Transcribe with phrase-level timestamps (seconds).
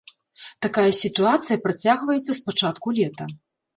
[0.65, 3.23] Такая сітуацыя працягваецца з пачатку лета.